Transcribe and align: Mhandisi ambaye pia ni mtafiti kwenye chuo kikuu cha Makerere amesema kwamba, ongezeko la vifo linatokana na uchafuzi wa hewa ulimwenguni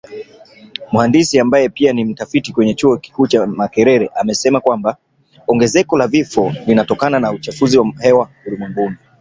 Mhandisi 0.91 1.39
ambaye 1.39 1.69
pia 1.69 1.93
ni 1.93 2.05
mtafiti 2.05 2.53
kwenye 2.53 2.73
chuo 2.73 2.97
kikuu 2.97 3.27
cha 3.27 3.45
Makerere 3.47 4.11
amesema 4.15 4.59
kwamba, 4.59 4.97
ongezeko 5.47 5.97
la 5.97 6.07
vifo 6.07 6.53
linatokana 6.67 7.19
na 7.19 7.31
uchafuzi 7.31 7.77
wa 7.77 7.91
hewa 8.01 8.29
ulimwenguni 8.47 8.95